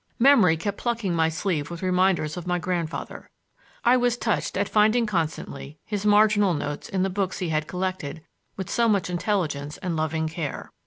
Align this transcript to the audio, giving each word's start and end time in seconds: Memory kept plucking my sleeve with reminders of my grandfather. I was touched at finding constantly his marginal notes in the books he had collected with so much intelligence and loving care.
Memory 0.17 0.57
kept 0.57 0.79
plucking 0.79 1.13
my 1.13 1.29
sleeve 1.29 1.69
with 1.69 1.83
reminders 1.83 2.35
of 2.35 2.47
my 2.47 2.57
grandfather. 2.57 3.29
I 3.85 3.97
was 3.97 4.17
touched 4.17 4.57
at 4.57 4.67
finding 4.67 5.05
constantly 5.05 5.77
his 5.85 6.07
marginal 6.07 6.55
notes 6.55 6.89
in 6.89 7.03
the 7.03 7.09
books 7.11 7.37
he 7.37 7.49
had 7.49 7.67
collected 7.67 8.23
with 8.57 8.67
so 8.67 8.89
much 8.89 9.11
intelligence 9.11 9.77
and 9.77 9.95
loving 9.95 10.27
care. 10.27 10.71